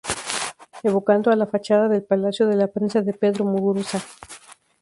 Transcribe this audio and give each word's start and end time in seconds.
Evocando 0.81 1.29
a 1.29 1.35
la 1.35 1.45
fachada 1.45 1.87
del 1.87 2.01
Palacio 2.01 2.47
de 2.47 2.55
la 2.55 2.65
Prensa 2.65 3.01
de 3.03 3.13
Pedro 3.13 3.45
Muguruza. 3.45 4.01